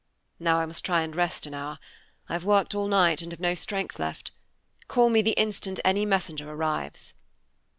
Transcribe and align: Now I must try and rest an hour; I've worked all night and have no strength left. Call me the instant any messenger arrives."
Now 0.39 0.59
I 0.59 0.65
must 0.65 0.83
try 0.83 1.01
and 1.01 1.15
rest 1.15 1.45
an 1.45 1.53
hour; 1.53 1.77
I've 2.27 2.43
worked 2.43 2.73
all 2.73 2.87
night 2.87 3.21
and 3.21 3.31
have 3.31 3.39
no 3.39 3.53
strength 3.53 3.99
left. 3.99 4.31
Call 4.87 5.11
me 5.11 5.21
the 5.21 5.37
instant 5.39 5.79
any 5.85 6.07
messenger 6.07 6.49
arrives." 6.51 7.13